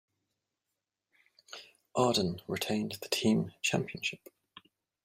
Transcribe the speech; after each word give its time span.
Arden 1.95 2.41
retained 2.47 2.93
the 3.03 3.07
Team 3.09 3.51
Championship. 3.61 4.29